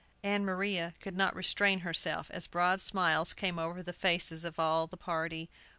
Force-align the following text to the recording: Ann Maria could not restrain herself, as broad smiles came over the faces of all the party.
Ann 0.23 0.43
Maria 0.43 0.95
could 0.99 1.15
not 1.15 1.35
restrain 1.35 1.81
herself, 1.81 2.31
as 2.31 2.47
broad 2.47 2.81
smiles 2.81 3.33
came 3.35 3.59
over 3.59 3.83
the 3.83 3.93
faces 3.93 4.43
of 4.43 4.57
all 4.59 4.87
the 4.87 4.97
party. 4.97 5.47